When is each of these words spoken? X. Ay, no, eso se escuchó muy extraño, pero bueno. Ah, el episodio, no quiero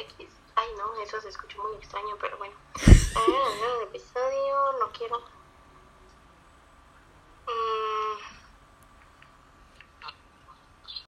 X. 0.00 0.26
Ay, 0.54 0.68
no, 0.76 1.02
eso 1.02 1.20
se 1.20 1.28
escuchó 1.28 1.62
muy 1.62 1.76
extraño, 1.76 2.16
pero 2.20 2.36
bueno. 2.38 2.54
Ah, 3.16 3.78
el 3.78 3.88
episodio, 3.88 4.72
no 4.78 4.92
quiero 4.92 5.20